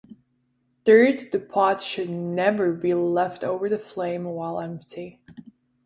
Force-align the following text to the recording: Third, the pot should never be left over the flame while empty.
Third, 0.83 1.31
the 1.31 1.39
pot 1.39 1.79
should 1.79 2.09
never 2.09 2.73
be 2.73 2.95
left 2.95 3.43
over 3.43 3.69
the 3.69 3.77
flame 3.77 4.23
while 4.23 4.59
empty. 4.59 5.21